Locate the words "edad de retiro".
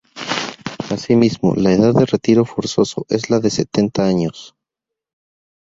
1.73-2.43